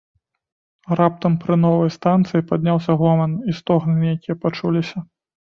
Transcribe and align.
Раптам 0.99 1.35
пры 1.43 1.57
новай 1.65 1.91
станцыі 1.97 2.45
падняўся 2.53 2.97
гоман 3.03 3.37
і 3.53 3.57
стогны 3.59 3.95
нейкія 4.07 4.35
пачуліся. 4.47 4.97